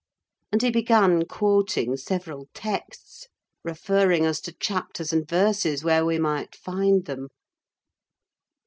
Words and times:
And 0.51 0.63
he 0.63 0.71
began 0.71 1.25
quoting 1.27 1.95
several 1.95 2.47
texts, 2.55 3.27
referring 3.63 4.25
us 4.25 4.41
to 4.41 4.51
chapters 4.51 5.13
and 5.13 5.27
verses 5.29 5.83
where 5.83 6.03
we 6.03 6.17
might 6.17 6.55
find 6.55 7.05
them. 7.05 7.27